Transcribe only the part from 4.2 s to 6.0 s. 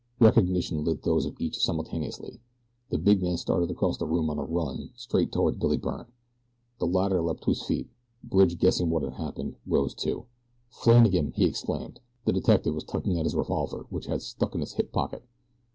on a run, straight toward Billy